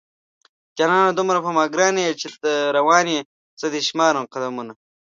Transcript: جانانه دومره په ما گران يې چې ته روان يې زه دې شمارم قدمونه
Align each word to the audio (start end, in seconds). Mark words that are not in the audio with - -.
جانانه 0.77 1.11
دومره 1.17 1.39
په 1.45 1.49
ما 1.55 1.63
گران 1.73 1.95
يې 2.03 2.11
چې 2.21 2.25
ته 2.41 2.51
روان 2.77 3.05
يې 3.13 3.19
زه 3.59 3.67
دې 3.73 3.81
شمارم 3.87 4.25
قدمونه 4.33 4.73